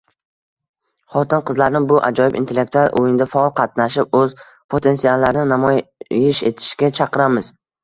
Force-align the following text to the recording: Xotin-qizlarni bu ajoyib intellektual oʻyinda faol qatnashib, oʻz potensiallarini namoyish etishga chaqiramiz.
Xotin-qizlarni 1.15 1.81
bu 1.91 1.99
ajoyib 2.07 2.37
intellektual 2.39 2.89
oʻyinda 3.03 3.29
faol 3.35 3.53
qatnashib, 3.61 4.19
oʻz 4.23 4.35
potensiallarini 4.77 5.47
namoyish 5.55 6.45
etishga 6.53 6.93
chaqiramiz. 7.01 7.57